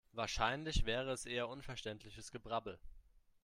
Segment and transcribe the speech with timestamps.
[0.13, 2.79] Wahrscheinlich wäre es eher unverständliches Gebrabbel.